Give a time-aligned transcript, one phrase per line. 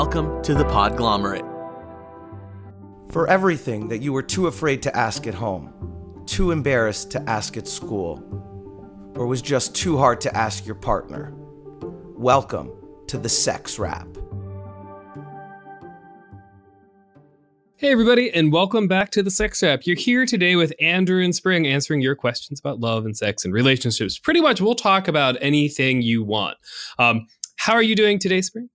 [0.00, 1.42] Welcome to the Podglomerate.
[3.10, 7.56] For everything that you were too afraid to ask at home, too embarrassed to ask
[7.56, 8.22] at school,
[9.16, 11.32] or was just too hard to ask your partner,
[12.16, 12.70] welcome
[13.08, 14.06] to the Sex Wrap.
[17.74, 19.84] Hey, everybody, and welcome back to the Sex Wrap.
[19.84, 23.52] You're here today with Andrew and Spring answering your questions about love and sex and
[23.52, 24.16] relationships.
[24.16, 26.56] Pretty much, we'll talk about anything you want.
[27.00, 27.26] Um,
[27.56, 28.70] how are you doing today, Spring?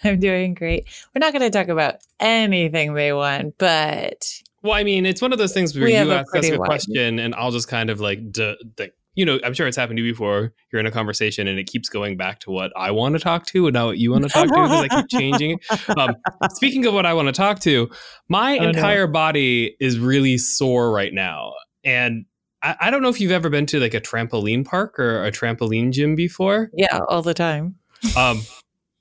[0.04, 0.86] I'm doing great.
[1.14, 5.32] We're not going to talk about anything they want, but well, I mean, it's one
[5.32, 8.30] of those things where you ask us a question, and I'll just kind of like,
[8.30, 10.52] d- d- you know, I'm sure it's happened to you before.
[10.70, 13.46] You're in a conversation, and it keeps going back to what I want to talk
[13.46, 15.60] to, and not what you want to talk to, because I keep changing.
[15.96, 16.14] Um,
[16.50, 17.90] speaking of what I want to talk to,
[18.28, 19.12] my oh, entire no.
[19.12, 22.26] body is really sore right now, and
[22.62, 25.32] I, I don't know if you've ever been to like a trampoline park or a
[25.32, 26.70] trampoline gym before.
[26.74, 27.76] Yeah, all the time.
[28.16, 28.42] Um,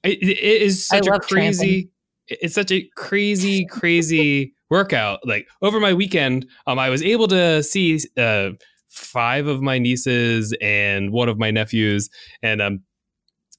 [0.04, 1.66] it, it is such a crazy.
[1.66, 1.92] Tramping.
[2.28, 5.20] It's such a crazy, crazy workout.
[5.26, 8.52] Like over my weekend, um, I was able to see uh,
[8.88, 12.10] five of my nieces and one of my nephews,
[12.44, 12.84] and um,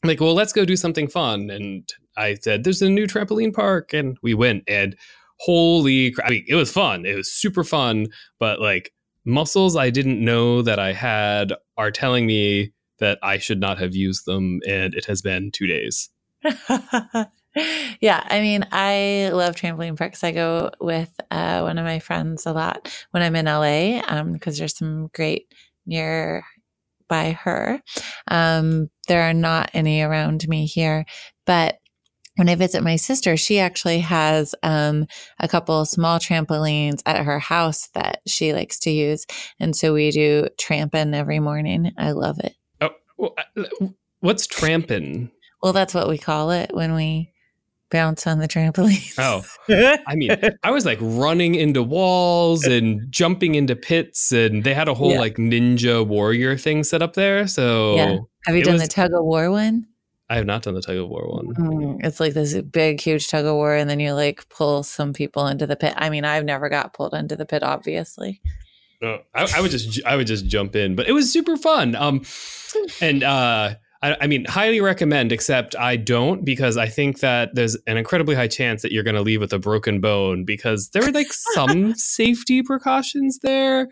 [0.03, 1.51] I'm like, well, let's go do something fun.
[1.51, 4.65] And I said, there's a new trampoline park, and we went.
[4.69, 4.97] And
[5.41, 6.29] holy crap!
[6.29, 7.05] I mean, it was fun.
[7.05, 8.07] It was super fun,
[8.39, 8.93] but like
[9.25, 13.95] muscles I didn't know that I had are telling me that I should not have
[13.95, 16.09] used them, and it has been two days.
[18.01, 20.25] yeah, I mean, I love trampoline parks.
[20.25, 24.01] I go with uh, one of my friends a lot when I'm in LA
[24.33, 25.53] because um, there's some great
[25.87, 26.45] near
[27.09, 27.81] by her.
[28.29, 31.05] Um, there are not any around me here,
[31.45, 31.79] but
[32.37, 35.07] when I visit my sister, she actually has um,
[35.39, 39.27] a couple small trampolines at her house that she likes to use,
[39.59, 41.91] and so we do trampin every morning.
[41.99, 42.55] I love it.
[42.81, 43.89] Oh, uh,
[44.21, 45.31] what's tramping?
[45.63, 47.33] Well, that's what we call it when we
[47.91, 49.15] bounce on the trampoline.
[49.19, 49.45] Oh,
[50.07, 54.89] I mean, I was like running into walls and jumping into pits, and they had
[54.89, 55.21] a whole yeah.
[55.21, 57.47] like ninja warrior thing set up there.
[57.47, 58.19] So, yeah.
[58.47, 59.87] have you done was, the tug of war one?
[60.31, 61.55] I have not done the tug of war one.
[61.55, 65.13] Mm, it's like this big, huge tug of war, and then you like pull some
[65.13, 65.93] people into the pit.
[65.97, 68.41] I mean, I've never got pulled into the pit, obviously.
[69.03, 71.95] No, I, I would just, I would just jump in, but it was super fun.
[71.95, 72.23] Um,
[73.01, 77.77] and uh I, I, mean, highly recommend, except I don't because I think that there's
[77.87, 81.07] an incredibly high chance that you're going to leave with a broken bone because there
[81.07, 83.89] are like some safety precautions there,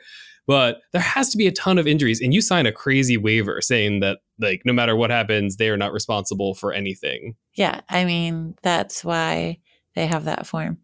[0.47, 2.21] but there has to be a ton of injuries.
[2.21, 5.77] And you sign a crazy waiver saying that, like, no matter what happens, they are
[5.77, 7.35] not responsible for anything.
[7.55, 7.81] Yeah.
[7.89, 9.59] I mean, that's why
[9.95, 10.79] they have that form.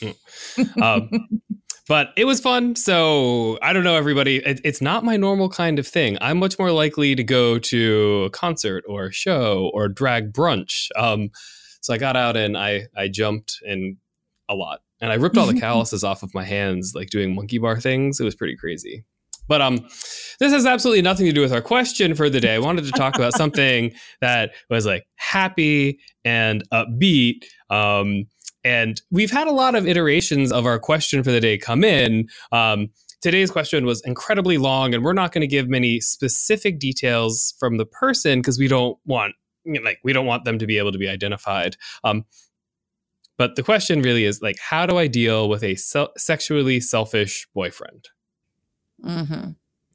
[0.00, 0.82] Hmm.
[0.82, 1.10] um,
[1.88, 2.76] but it was fun.
[2.76, 4.36] So I don't know, everybody.
[4.36, 6.18] It, it's not my normal kind of thing.
[6.20, 10.88] I'm much more likely to go to a concert or a show or drag brunch.
[10.96, 11.30] Um,
[11.80, 13.96] so I got out and I I jumped in
[14.48, 17.58] a lot, and I ripped all the calluses off of my hands, like doing monkey
[17.58, 18.20] bar things.
[18.20, 19.04] It was pretty crazy.
[19.48, 22.54] But um, this has absolutely nothing to do with our question for the day.
[22.54, 27.44] I wanted to talk about something that was like happy and upbeat.
[27.70, 28.26] Um,
[28.64, 32.28] and we've had a lot of iterations of our question for the day come in.
[32.52, 32.88] Um,
[33.20, 37.76] today's question was incredibly long, and we're not going to give many specific details from
[37.76, 39.34] the person because we don't want
[39.84, 41.76] like we don't want them to be able to be identified.
[42.04, 42.24] Um,
[43.36, 47.46] but the question really is like, how do I deal with a se- sexually selfish
[47.54, 48.08] boyfriend?
[49.04, 49.50] Mm-hmm.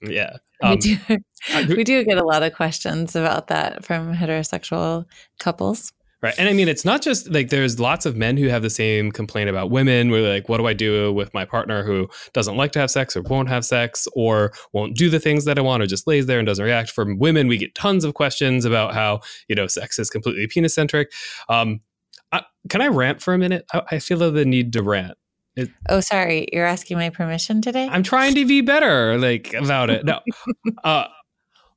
[0.10, 0.38] Yeah.
[0.62, 5.06] Um, we, do, we do get a lot of questions about that from heterosexual
[5.40, 5.92] couples.
[6.24, 6.34] Right.
[6.38, 9.12] And I mean, it's not just like there's lots of men who have the same
[9.12, 12.72] complaint about women where like, what do I do with my partner who doesn't like
[12.72, 15.84] to have sex or won't have sex or won't do the things that I want
[15.84, 16.92] or just lays there and doesn't react?
[16.92, 19.20] From women, we get tons of questions about how,
[19.50, 21.12] you know, sex is completely penis centric.
[21.50, 21.82] Um,
[22.70, 23.66] can I rant for a minute?
[23.74, 25.18] I, I feel the need to rant.
[25.56, 26.48] It, oh, sorry.
[26.52, 27.88] You're asking my permission today?
[27.92, 30.06] I'm trying to be better, like about it.
[30.06, 30.20] No,
[30.84, 31.06] uh,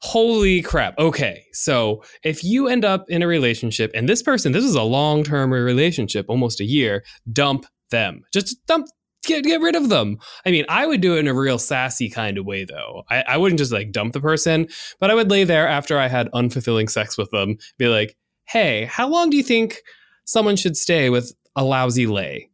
[0.00, 0.98] holy crap.
[0.98, 1.44] Okay.
[1.52, 5.24] So if you end up in a relationship and this person, this is a long
[5.24, 8.22] term relationship, almost a year, dump them.
[8.32, 8.86] Just dump,
[9.24, 10.18] get, get rid of them.
[10.44, 13.04] I mean, I would do it in a real sassy kind of way, though.
[13.10, 14.68] I, I wouldn't just like dump the person,
[15.00, 18.84] but I would lay there after I had unfulfilling sex with them, be like, hey,
[18.84, 19.82] how long do you think
[20.24, 22.50] someone should stay with a lousy lay?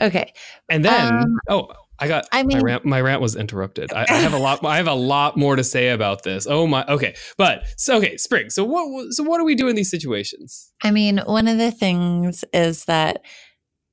[0.00, 0.32] Okay.
[0.68, 1.72] And then, um, oh,
[2.04, 2.28] I got.
[2.32, 3.92] I mean, my rant, my rant was interrupted.
[3.92, 4.64] I, I, have a lot.
[4.64, 6.46] I have a lot more to say about this.
[6.46, 6.84] Oh my.
[6.86, 8.50] Okay, but so okay, spring.
[8.50, 9.12] So what?
[9.12, 10.72] So what do we do in these situations?
[10.82, 13.22] I mean, one of the things is that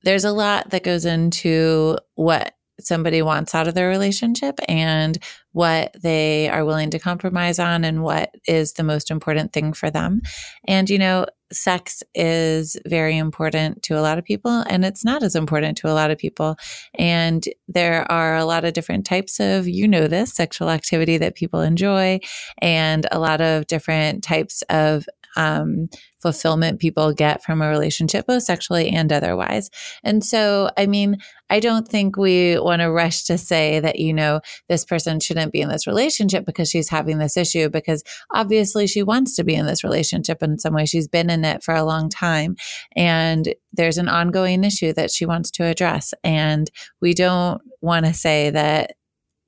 [0.04, 5.18] there's a lot that goes into what somebody wants out of their relationship and
[5.52, 9.90] what they are willing to compromise on and what is the most important thing for
[9.90, 10.22] them.
[10.68, 15.24] And you know, sex is very important to a lot of people and it's not
[15.24, 16.56] as important to a lot of people.
[16.96, 21.36] And there are a lot of different types of, you know, this sexual activity that
[21.36, 22.20] people enjoy
[22.62, 25.06] and a lot of different types of
[25.36, 25.90] um,
[26.22, 29.70] fulfillment people get from a relationship, both sexually and otherwise.
[30.04, 31.18] And so, I mean,
[31.50, 35.52] I don't think we want to rush to say that, you know, this person shouldn't
[35.52, 39.56] be in this relationship because she's having this issue, because obviously she wants to be
[39.56, 40.86] in this relationship in some way.
[40.86, 42.56] She's been in it for a long time.
[42.96, 46.14] And there's an ongoing issue that she wants to address.
[46.24, 46.70] And
[47.02, 48.94] we don't want to say that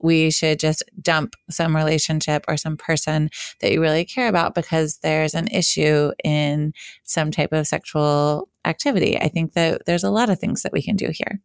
[0.03, 3.29] we should just dump some relationship or some person
[3.61, 6.73] that you really care about because there's an issue in
[7.03, 9.17] some type of sexual activity.
[9.17, 11.41] I think that there's a lot of things that we can do here.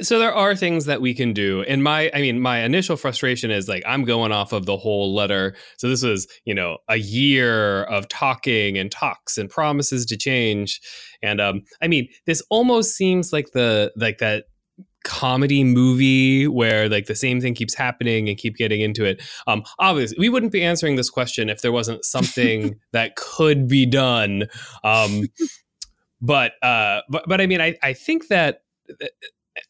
[0.00, 1.62] So there are things that we can do.
[1.62, 5.14] And my I mean my initial frustration is like I'm going off of the whole
[5.14, 5.54] letter.
[5.78, 10.80] So this was, you know, a year of talking and talks and promises to change.
[11.22, 14.44] And um I mean, this almost seems like the like that
[15.04, 19.22] comedy movie where like the same thing keeps happening and keep getting into it.
[19.46, 23.86] Um, obviously, we wouldn't be answering this question if there wasn't something that could be
[23.86, 24.46] done.
[24.84, 25.24] Um,
[26.20, 28.62] but uh, but but I mean, I I think that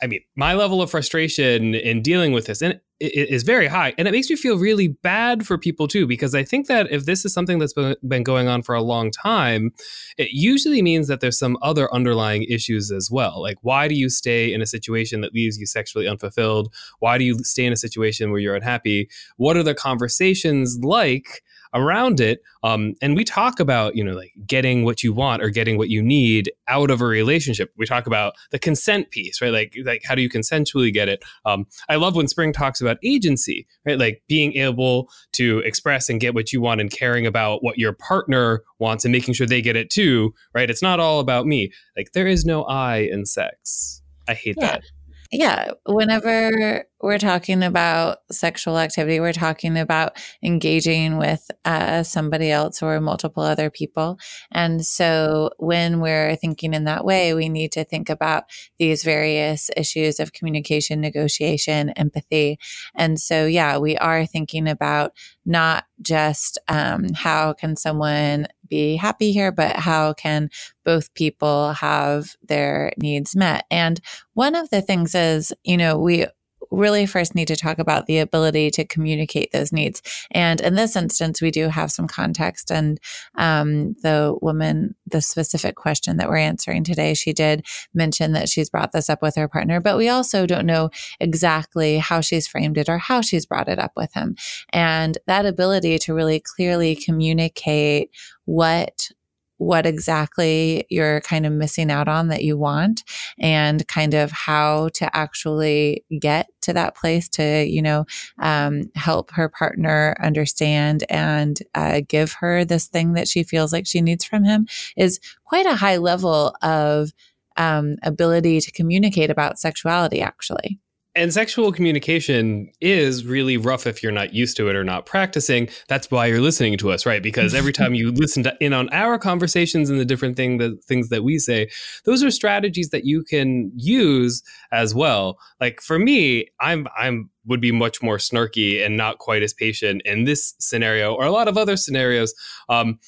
[0.02, 4.08] I mean, my level of frustration in dealing with this and is very high, and
[4.08, 6.06] it makes me feel really bad for people too.
[6.06, 7.74] Because I think that if this is something that's
[8.06, 9.70] been going on for a long time,
[10.16, 13.40] it usually means that there's some other underlying issues as well.
[13.40, 16.74] Like, why do you stay in a situation that leaves you sexually unfulfilled?
[16.98, 19.08] Why do you stay in a situation where you're unhappy?
[19.36, 21.42] What are the conversations like?
[21.74, 22.42] Around it.
[22.62, 25.88] Um, and we talk about, you know, like getting what you want or getting what
[25.88, 27.72] you need out of a relationship.
[27.76, 29.52] We talk about the consent piece, right?
[29.52, 31.22] Like, like how do you consensually get it?
[31.44, 33.98] Um, I love when Spring talks about agency, right?
[33.98, 37.92] Like being able to express and get what you want and caring about what your
[37.92, 40.70] partner wants and making sure they get it too, right?
[40.70, 41.72] It's not all about me.
[41.96, 44.02] Like there is no I in sex.
[44.28, 44.72] I hate yeah.
[44.72, 44.84] that.
[45.30, 45.72] Yeah.
[45.84, 52.98] Whenever we're talking about sexual activity, we're talking about engaging with uh, somebody else or
[53.00, 54.18] multiple other people.
[54.50, 58.44] And so when we're thinking in that way, we need to think about
[58.78, 62.58] these various issues of communication, negotiation, empathy.
[62.94, 65.12] And so, yeah, we are thinking about
[65.44, 70.50] not just um, how can someone be happy here, but how can
[70.84, 73.64] both people have their needs met?
[73.70, 74.00] And
[74.34, 76.26] one of the things is, you know, we
[76.70, 80.02] really first need to talk about the ability to communicate those needs.
[80.30, 82.70] And in this instance, we do have some context.
[82.70, 82.98] And
[83.36, 88.70] um, the woman, the specific question that we're answering today, she did mention that she's
[88.70, 92.78] brought this up with her partner, but we also don't know exactly how she's framed
[92.78, 94.36] it or how she's brought it up with him.
[94.72, 98.10] And that ability to really clearly communicate
[98.44, 99.10] what
[99.58, 103.04] what exactly you're kind of missing out on that you want
[103.38, 108.04] and kind of how to actually get to that place to, you know,
[108.40, 113.86] um, help her partner understand and uh, give her this thing that she feels like
[113.86, 114.66] she needs from him
[114.96, 117.12] is quite a high level of
[117.56, 120.78] um, ability to communicate about sexuality, actually
[121.14, 125.68] and sexual communication is really rough if you're not used to it or not practicing.
[125.88, 127.22] That's why you're listening to us, right?
[127.22, 130.76] Because every time you listen to in on our conversations and the different thing the
[130.86, 131.70] things that we say,
[132.04, 135.38] those are strategies that you can use as well.
[135.60, 140.02] Like for me, I'm I'm would be much more snarky and not quite as patient
[140.04, 142.34] in this scenario or a lot of other scenarios.
[142.68, 142.98] Um,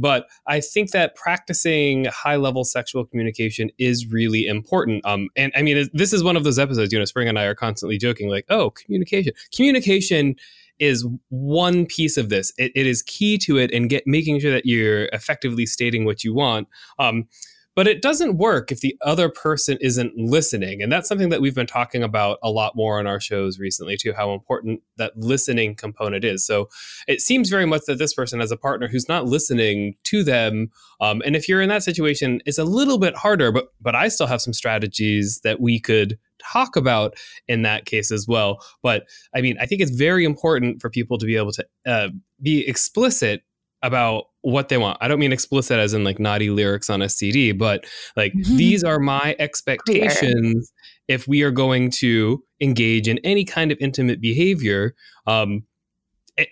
[0.00, 5.04] but I think that practicing high level sexual communication is really important.
[5.04, 7.44] Um, and I mean, this is one of those episodes, you know, Spring and I
[7.44, 9.32] are constantly joking, like, oh, communication.
[9.54, 10.36] Communication
[10.78, 12.52] is one piece of this.
[12.56, 16.24] it, it is key to it and get making sure that you're effectively stating what
[16.24, 16.68] you want.
[16.98, 17.28] Um,
[17.76, 20.82] but it doesn't work if the other person isn't listening.
[20.82, 23.96] And that's something that we've been talking about a lot more on our shows recently,
[23.96, 26.44] too, how important that listening component is.
[26.44, 26.68] So
[27.06, 30.70] it seems very much that this person has a partner who's not listening to them.
[31.00, 34.08] Um, and if you're in that situation, it's a little bit harder, but but I
[34.08, 37.16] still have some strategies that we could talk about
[37.48, 38.64] in that case as well.
[38.82, 42.08] But I mean, I think it's very important for people to be able to uh,
[42.42, 43.42] be explicit
[43.82, 44.98] about what they want.
[45.00, 47.84] I don't mean explicit as in like naughty lyrics on a CD, but
[48.16, 48.56] like mm-hmm.
[48.56, 50.72] these are my expectations
[51.08, 51.16] Clear.
[51.16, 54.94] if we are going to engage in any kind of intimate behavior.
[55.26, 55.64] Um,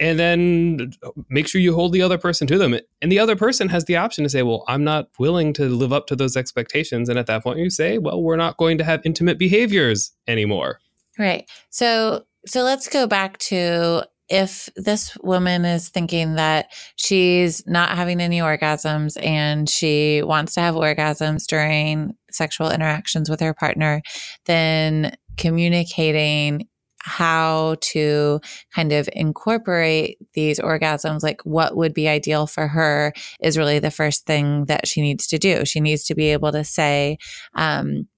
[0.01, 0.93] and then
[1.31, 2.79] make sure you hold the other person to them.
[3.01, 5.93] And the other person has the option to say, well, I'm not willing to live
[5.93, 7.09] up to those expectations.
[7.09, 10.81] And at that point, you say, well, we're not going to have intimate behaviors anymore.
[11.19, 11.49] Right.
[11.71, 18.21] So, so let's go back to if this woman is thinking that she's not having
[18.21, 24.03] any orgasms and she wants to have orgasms during sexual interactions with her partner,
[24.45, 26.69] then communicating
[27.01, 28.41] how to
[28.75, 33.91] kind of incorporate these orgasms, like what would be ideal for her, is really the
[33.91, 35.65] first thing that she needs to do.
[35.65, 37.19] She needs to be able to say,
[37.55, 38.09] um,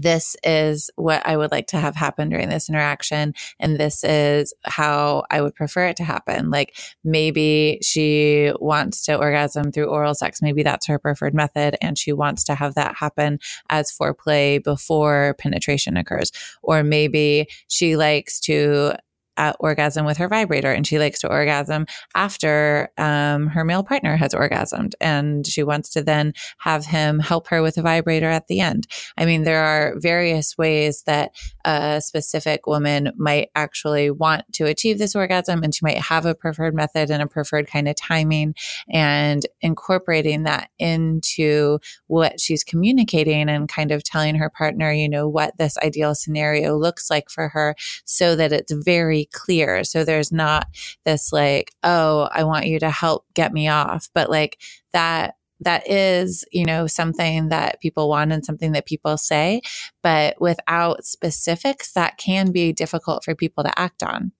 [0.00, 3.34] this is what I would like to have happen during this interaction.
[3.58, 6.50] And this is how I would prefer it to happen.
[6.50, 10.40] Like maybe she wants to orgasm through oral sex.
[10.40, 11.76] Maybe that's her preferred method.
[11.82, 16.32] And she wants to have that happen as foreplay before penetration occurs.
[16.62, 18.96] Or maybe she likes to
[19.36, 24.16] uh, orgasm with her vibrator and she likes to orgasm after um, her male partner
[24.16, 28.46] has orgasmed and she wants to then have him help her with a vibrator at
[28.48, 28.86] the end.
[29.16, 31.32] I mean there are various ways that
[31.64, 36.34] a specific woman might actually want to achieve this orgasm and she might have a
[36.34, 38.54] preferred method and a preferred kind of timing
[38.90, 45.28] and incorporating that into what she's communicating and kind of telling her partner you know
[45.28, 49.84] what this ideal scenario looks like for her so that it's very clear.
[49.84, 50.66] So there's not
[51.04, 54.60] this like, oh, I want you to help get me off, but like
[54.92, 59.60] that that is, you know, something that people want and something that people say,
[60.02, 64.32] but without specifics, that can be difficult for people to act on.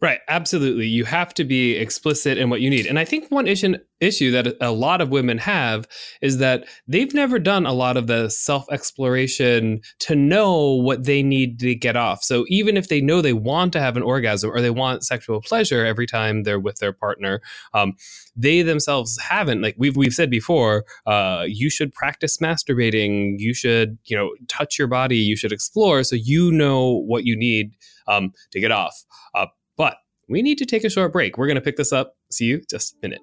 [0.00, 0.86] Right, absolutely.
[0.86, 2.86] You have to be explicit in what you need.
[2.86, 5.88] And I think one issue issue that a lot of women have
[6.22, 11.58] is that they've never done a lot of the self-exploration to know what they need
[11.58, 12.22] to get off.
[12.22, 15.40] So even if they know they want to have an orgasm or they want sexual
[15.40, 17.40] pleasure every time they're with their partner,
[17.74, 17.94] um,
[18.36, 19.62] they themselves haven't.
[19.62, 23.34] Like we've we've said before, uh, you should practice masturbating.
[23.38, 25.16] You should you know touch your body.
[25.16, 27.72] You should explore so you know what you need
[28.06, 28.94] um, to get off.
[29.34, 29.46] Uh,
[29.78, 29.96] but
[30.28, 31.38] we need to take a short break.
[31.38, 32.16] We're going to pick this up.
[32.30, 33.20] See you just a minute.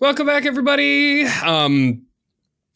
[0.00, 1.24] Welcome back, everybody.
[1.24, 2.04] Um,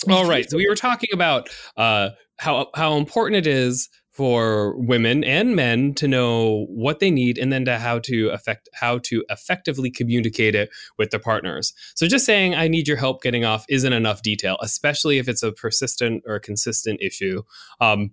[0.08, 5.22] all right, so we were talking about uh, how how important it is for women
[5.22, 9.24] and men to know what they need and then to how to affect how to
[9.30, 11.72] effectively communicate it with their partners.
[11.94, 15.44] So just saying I need your help getting off isn't enough detail, especially if it's
[15.44, 17.44] a persistent or a consistent issue.
[17.80, 18.10] Um,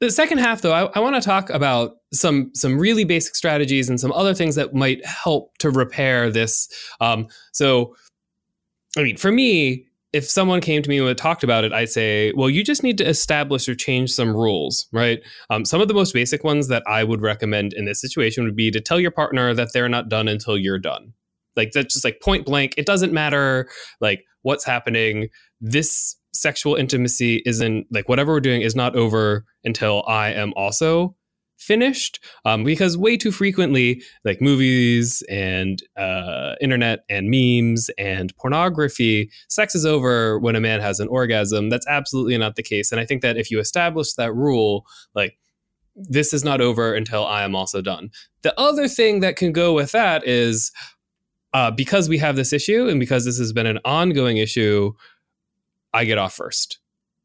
[0.00, 3.88] the second half, though, I, I want to talk about some some really basic strategies
[3.88, 6.66] and some other things that might help to repair this.
[7.00, 7.94] Um, so,
[8.98, 12.32] I mean, for me, if someone came to me and talked about it, I'd say,
[12.36, 15.20] well, you just need to establish or change some rules, right?
[15.48, 18.56] Um, some of the most basic ones that I would recommend in this situation would
[18.56, 21.14] be to tell your partner that they're not done until you're done.
[21.56, 22.74] Like that's just like point blank.
[22.76, 23.68] It doesn't matter
[24.00, 25.28] like what's happening.
[25.60, 31.14] This sexual intimacy isn't like whatever we're doing is not over until I am also
[31.62, 39.30] finished um, because way too frequently like movies and uh, internet and memes and pornography
[39.48, 41.70] sex is over when a man has an orgasm.
[41.70, 45.38] That's absolutely not the case and i think that if you establish that rule like
[45.94, 48.10] this is not over until i am also done.
[48.42, 50.72] The other thing that can go with that is
[51.54, 54.92] uh, because we have this issue and because this has been an ongoing issue
[55.94, 56.78] i get off first.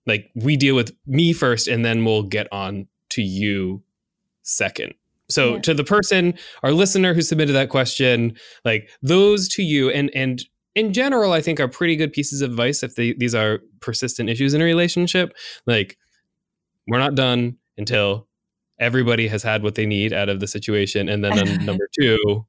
[0.06, 3.84] Like we deal with me first and then we'll get on to you
[4.48, 4.94] second.
[5.30, 5.62] So yeah.
[5.62, 10.44] to the person, our listener who submitted that question, like those to you and and
[10.76, 14.30] in general, I think are pretty good pieces of advice if they, these are persistent
[14.30, 15.34] issues in a relationship.
[15.66, 15.98] Like
[16.88, 18.28] we're not done until
[18.80, 21.10] everybody has had what they need out of the situation.
[21.10, 22.46] And then number two,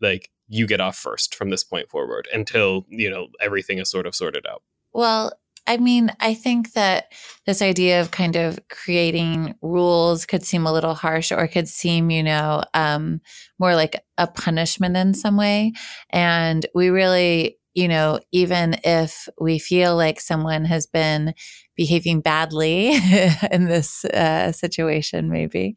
[0.00, 4.06] like you get off first from this point forward until, you know, everything is sort
[4.06, 4.62] of sorted out.
[4.94, 5.32] Well,
[5.66, 7.12] I mean, I think that
[7.44, 12.10] this idea of kind of creating rules could seem a little harsh or could seem,
[12.10, 13.20] you know, um,
[13.58, 15.72] more like a punishment in some way.
[16.10, 21.34] And we really, you know, even if we feel like someone has been
[21.76, 22.94] behaving badly
[23.50, 25.74] in this uh, situation, maybe.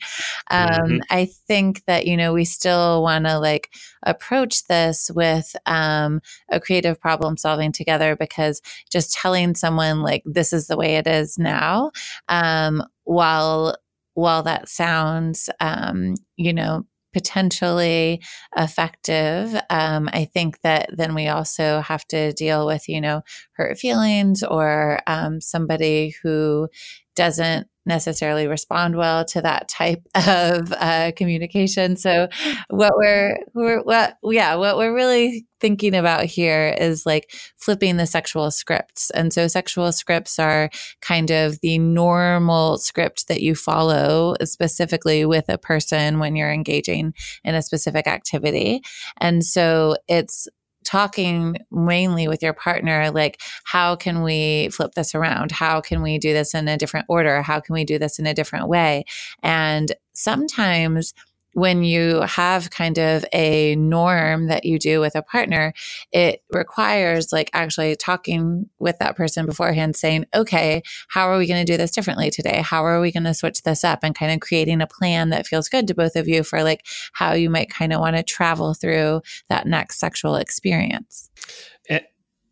[0.49, 0.97] Um, mm-hmm.
[1.09, 3.69] I think that, you know, we still want to like
[4.03, 10.53] approach this with um, a creative problem solving together because just telling someone like this
[10.53, 11.91] is the way it is now,
[12.29, 13.75] um, while
[14.13, 18.21] while that sounds, um, you know, potentially
[18.55, 19.59] effective.
[19.69, 23.21] Um, I think that then we also have to deal with, you know,
[23.53, 26.69] hurt feelings or um, somebody who
[27.15, 31.97] doesn't necessarily respond well to that type of uh, communication.
[31.97, 32.29] So,
[32.69, 38.07] what we're, we're what yeah, what we're really thinking about here is like flipping the
[38.07, 39.09] sexual scripts.
[39.09, 40.69] And so, sexual scripts are
[41.01, 47.13] kind of the normal script that you follow, specifically with a person when you're engaging
[47.43, 48.81] in a specific activity.
[49.17, 50.47] And so, it's
[50.83, 55.51] talking mainly with your partner like how can we flip this around?
[55.51, 57.41] How can we do this in a different order?
[57.41, 59.05] How can we do this in a different way?
[59.43, 61.13] And sometimes
[61.53, 65.73] when you have kind of a norm that you do with a partner,
[66.11, 71.65] it requires like actually talking with that person beforehand, saying, okay, how are we going
[71.65, 72.61] to do this differently today?
[72.61, 73.99] How are we going to switch this up?
[74.03, 76.85] And kind of creating a plan that feels good to both of you for like
[77.13, 81.29] how you might kind of want to travel through that next sexual experience.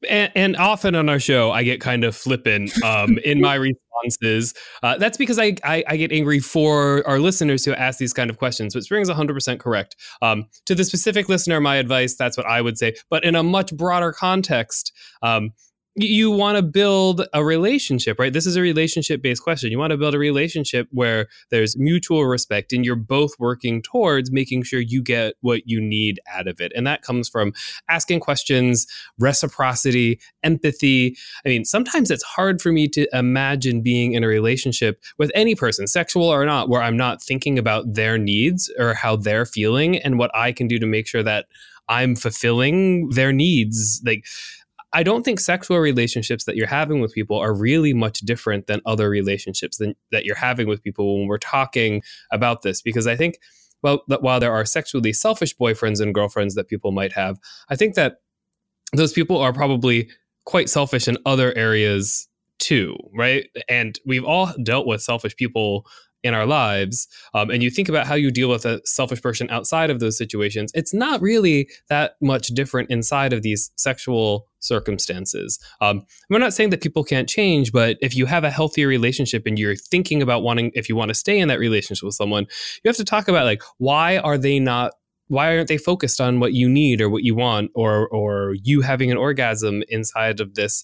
[0.09, 3.55] And, often on our show, I get kind of flippant um, in my
[3.97, 4.53] responses.
[4.83, 8.29] Uh, that's because I, I, I get angry for our listeners who ask these kind
[8.29, 8.73] of questions.
[8.73, 9.95] But Spring is 100% correct.
[10.21, 12.95] Um, to the specific listener, my advice, that's what I would say.
[13.09, 15.51] But in a much broader context, um,
[15.99, 18.31] you want to build a relationship, right?
[18.31, 19.71] This is a relationship based question.
[19.71, 24.31] You want to build a relationship where there's mutual respect and you're both working towards
[24.31, 26.71] making sure you get what you need out of it.
[26.75, 27.51] And that comes from
[27.89, 28.85] asking questions,
[29.17, 31.17] reciprocity, empathy.
[31.43, 35.55] I mean, sometimes it's hard for me to imagine being in a relationship with any
[35.55, 39.97] person, sexual or not, where I'm not thinking about their needs or how they're feeling
[39.97, 41.47] and what I can do to make sure that
[41.89, 44.01] I'm fulfilling their needs.
[44.05, 44.25] Like,
[44.93, 48.81] I don't think sexual relationships that you're having with people are really much different than
[48.85, 52.01] other relationships than, that you're having with people when we're talking
[52.31, 52.81] about this.
[52.81, 53.39] Because I think,
[53.83, 57.37] well, while there are sexually selfish boyfriends and girlfriends that people might have,
[57.69, 58.17] I think that
[58.93, 60.09] those people are probably
[60.45, 62.27] quite selfish in other areas
[62.59, 63.49] too, right?
[63.69, 65.85] And we've all dealt with selfish people
[66.23, 69.49] in our lives um, and you think about how you deal with a selfish person
[69.49, 75.59] outside of those situations it's not really that much different inside of these sexual circumstances.
[75.81, 79.43] Um, i'm not saying that people can't change but if you have a healthier relationship
[79.45, 82.47] and you're thinking about wanting if you want to stay in that relationship with someone
[82.83, 84.93] you have to talk about like why are they not
[85.27, 88.81] why aren't they focused on what you need or what you want or or you
[88.81, 90.83] having an orgasm inside of this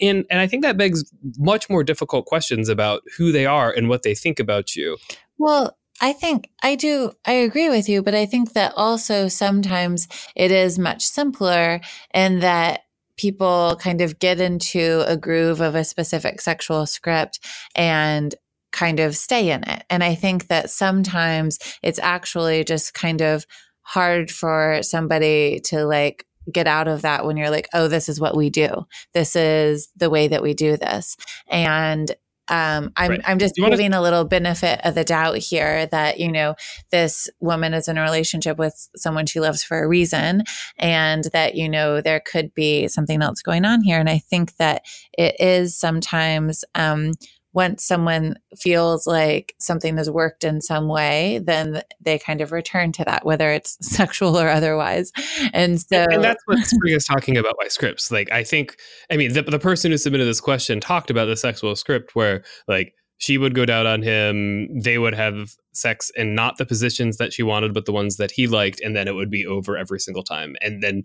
[0.00, 1.04] and and i think that begs
[1.38, 4.96] much more difficult questions about who they are and what they think about you
[5.38, 10.08] well I think I do, I agree with you, but I think that also sometimes
[10.34, 12.82] it is much simpler and that
[13.16, 17.40] people kind of get into a groove of a specific sexual script
[17.74, 18.34] and
[18.72, 19.84] kind of stay in it.
[19.88, 23.46] And I think that sometimes it's actually just kind of
[23.86, 28.20] hard for somebody to like get out of that when you're like, oh, this is
[28.20, 28.86] what we do.
[29.14, 31.16] This is the way that we do this.
[31.48, 32.10] And
[32.48, 33.20] um, I'm right.
[33.24, 36.54] I'm just giving to- a little benefit of the doubt here that you know
[36.92, 40.44] this woman is in a relationship with someone she loves for a reason,
[40.78, 43.98] and that you know there could be something else going on here.
[43.98, 44.82] And I think that
[45.18, 47.14] it is sometimes um,
[47.56, 52.92] once someone feels like something has worked in some way, then they kind of return
[52.92, 55.10] to that, whether it's sexual or otherwise.
[55.54, 58.12] And so, and, and that's what Spring is talking about by scripts.
[58.12, 58.76] Like, I think,
[59.10, 62.44] I mean, the, the person who submitted this question talked about the sexual script where,
[62.68, 64.68] like, she would go down on him.
[64.78, 68.32] They would have sex in not the positions that she wanted, but the ones that
[68.32, 70.56] he liked, and then it would be over every single time.
[70.60, 71.04] And then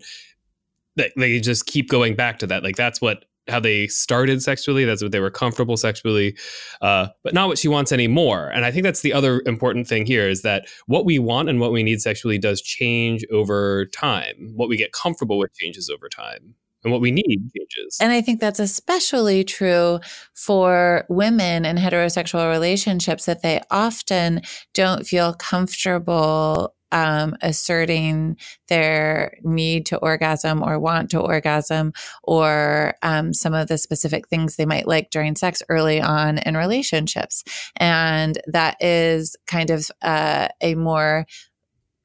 [0.96, 2.62] they, they just keep going back to that.
[2.62, 4.84] Like that's what how they started sexually.
[4.84, 6.36] That's what they were comfortable sexually,
[6.80, 8.48] uh, but not what she wants anymore.
[8.48, 11.60] And I think that's the other important thing here is that what we want and
[11.60, 14.52] what we need sexually does change over time.
[14.54, 16.54] What we get comfortable with changes over time.
[16.84, 17.98] And what we need changes.
[18.00, 20.00] And I think that's especially true
[20.34, 24.42] for women in heterosexual relationships that they often
[24.74, 28.36] don't feel comfortable um, asserting
[28.68, 34.56] their need to orgasm or want to orgasm or um, some of the specific things
[34.56, 37.42] they might like during sex early on in relationships.
[37.76, 41.26] And that is kind of uh, a more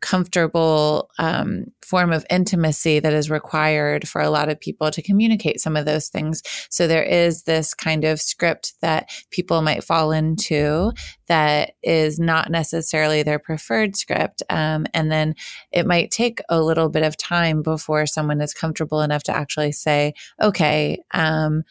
[0.02, 5.60] comfortable um, form of intimacy that is required for a lot of people to communicate
[5.60, 6.44] some of those things.
[6.70, 10.92] So there is this kind of script that people might fall into
[11.28, 14.44] that is not necessarily their preferred script.
[14.50, 15.36] Um, and then
[15.72, 19.72] it might take a little bit of time before someone is comfortable enough to actually
[19.72, 21.64] say, okay, um,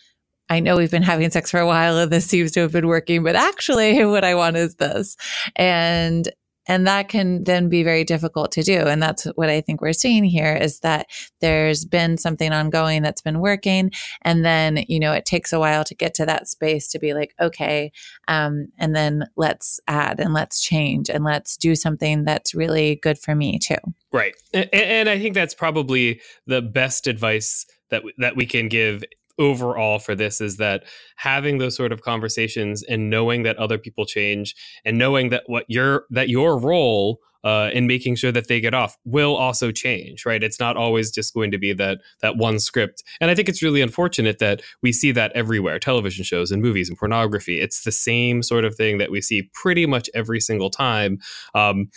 [0.49, 2.87] I know we've been having sex for a while and this seems to have been
[2.87, 5.17] working, but actually what I want is this.
[5.57, 6.29] And
[6.67, 8.81] and that can then be very difficult to do.
[8.81, 11.07] And that's what I think we're seeing here is that
[11.41, 13.91] there's been something ongoing that's been working.
[14.23, 17.15] And then, you know, it takes a while to get to that space to be
[17.15, 17.93] like, okay,
[18.29, 23.19] um, and then let's add and let's change and let's do something that's really good
[23.19, 23.77] for me too.
[24.13, 24.35] Right.
[24.53, 29.05] And, and I think that's probably the best advice that that we can give
[29.38, 30.85] overall for this is that
[31.16, 35.64] having those sort of conversations and knowing that other people change and knowing that what
[35.68, 40.27] your that your role uh, in making sure that they get off will also change
[40.27, 40.42] right?
[40.42, 43.03] It's not always just going to be that that one script.
[43.20, 46.88] And i think it's really unfortunate that we see that everywhere television shows and movies
[46.88, 47.61] and pornography.
[47.61, 51.18] It's the same sort of thing that we see pretty much every single time.
[51.55, 51.88] Um,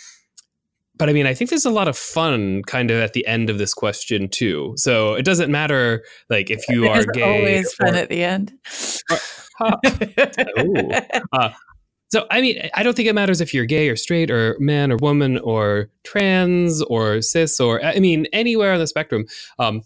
[1.00, 3.48] but I mean, I think there's a lot of fun kind of at the end
[3.48, 4.74] of this question too.
[4.76, 7.38] So it doesn't matter like if you There's are gay.
[7.38, 8.52] always fun at the end.
[11.32, 11.50] Uh,
[12.10, 14.90] so I mean, I don't think it matters if you're gay or straight or man
[14.90, 19.26] or woman or trans or cis or I mean anywhere on the spectrum.
[19.58, 19.82] Um,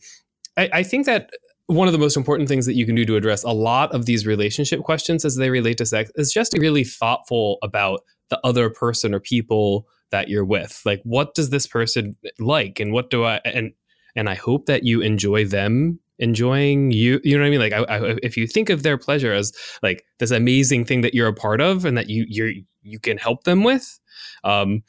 [0.56, 1.30] I, I think that
[1.66, 4.06] one of the most important things that you can do to address a lot of
[4.06, 8.00] these relationship questions as they relate to sex is just to be really thoughtful about
[8.30, 10.80] the other person or people that you're with.
[10.86, 13.72] Like, what does this person like, and what do I and
[14.14, 17.20] and I hope that you enjoy them enjoying you.
[17.24, 17.58] You know what I mean?
[17.58, 21.14] Like, I, I, if you think of their pleasure as like this amazing thing that
[21.14, 23.98] you're a part of, and that you you're you can help them with.
[24.44, 24.82] Um,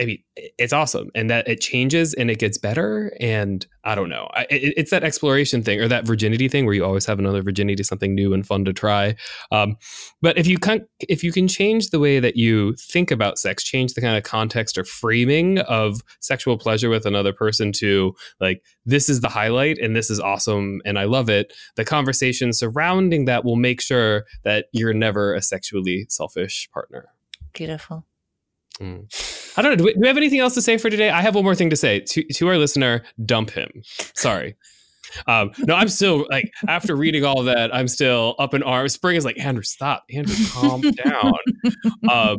[0.00, 3.12] I mean, it's awesome, and that it changes and it gets better.
[3.20, 6.74] And I don't know, I, it, it's that exploration thing or that virginity thing where
[6.74, 9.16] you always have another virginity, something new and fun to try.
[9.50, 9.76] Um,
[10.20, 13.64] but if you can, if you can change the way that you think about sex,
[13.64, 18.62] change the kind of context or framing of sexual pleasure with another person to like
[18.84, 21.52] this is the highlight and this is awesome and I love it.
[21.76, 27.08] The conversation surrounding that will make sure that you're never a sexually selfish partner.
[27.52, 28.04] Beautiful.
[28.80, 29.06] Mm.
[29.56, 29.76] I don't know.
[29.76, 31.10] Do we, do we have anything else to say for today?
[31.10, 33.02] I have one more thing to say to, to our listener.
[33.24, 33.82] Dump him.
[34.14, 34.56] Sorry.
[35.26, 38.92] Um, no, I'm still like after reading all that, I'm still up in arms.
[38.92, 41.32] Spring is like Andrew, stop, Andrew, calm down.
[42.10, 42.38] Um,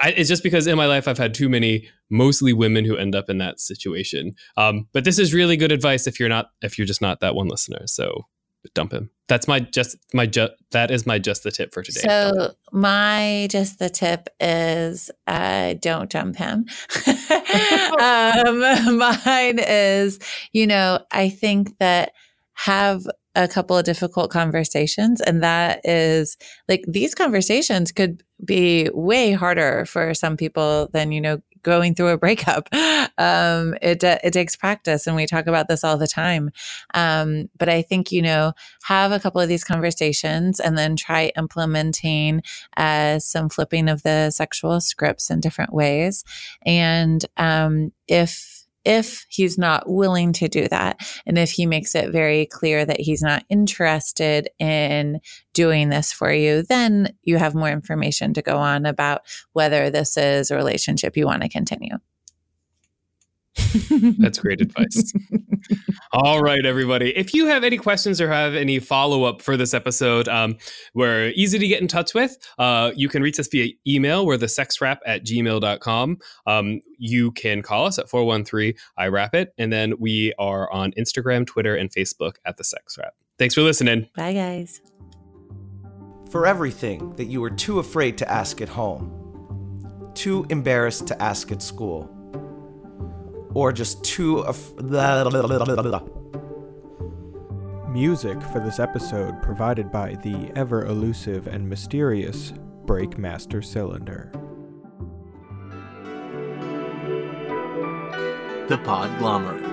[0.00, 3.14] I, it's just because in my life I've had too many, mostly women who end
[3.14, 4.34] up in that situation.
[4.56, 7.34] Um, but this is really good advice if you're not, if you're just not that
[7.34, 7.86] one listener.
[7.86, 8.26] So
[8.74, 9.10] dump him.
[9.30, 12.00] That's my just my just that is my just the tip for today.
[12.00, 16.66] So my just the tip is uh, don't dump him.
[18.00, 20.18] um, mine is,
[20.52, 22.10] you know, I think that
[22.54, 26.36] have a couple of difficult conversations, and that is
[26.68, 32.08] like these conversations could be way harder for some people than you know going through
[32.08, 32.68] a breakup.
[33.18, 36.50] Um, it it takes practice, and we talk about this all the time.
[36.94, 41.30] Um, but I think you know have a couple of these conversations, and then try
[41.36, 42.42] implementing
[42.78, 46.24] uh, some flipping of the sexual scripts in different ways.
[46.64, 52.12] And um, if if he's not willing to do that, and if he makes it
[52.12, 55.20] very clear that he's not interested in
[55.52, 60.16] doing this for you, then you have more information to go on about whether this
[60.16, 61.96] is a relationship you want to continue.
[64.18, 65.12] That's great advice.
[66.12, 67.16] All right, everybody.
[67.16, 70.56] If you have any questions or have any follow up for this episode, um,
[70.94, 72.36] we're easy to get in touch with.
[72.58, 74.24] Uh, you can reach us via email.
[74.26, 76.18] We're the sexwrap at gmail.com.
[76.46, 79.52] Um, you can call us at 413 I Wrap It.
[79.58, 83.14] And then we are on Instagram, Twitter, and Facebook at the Sex Wrap.
[83.38, 84.08] Thanks for listening.
[84.16, 84.80] Bye, guys.
[86.30, 91.50] For everything that you were too afraid to ask at home, too embarrassed to ask
[91.50, 92.08] at school,
[93.54, 94.38] or just too.
[94.40, 94.72] Af-
[97.90, 102.52] Music for this episode provided by the ever elusive and mysterious
[102.86, 104.30] Breakmaster Cylinder.
[108.68, 109.66] The Podglomerate.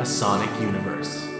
[0.00, 1.31] A sonic universe.